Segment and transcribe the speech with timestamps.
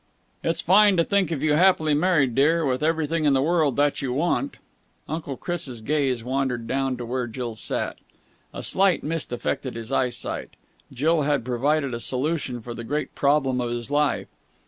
[0.43, 4.01] "It's fine to think of you happily married, dear, with everything in the world that
[4.01, 4.57] you want."
[5.07, 7.99] Uncle Chris' gaze wandered down to where Jill sat.
[8.51, 10.55] A slight mist affected his eyesight.
[10.91, 14.27] Jill had provided a solution for the great problem of his life.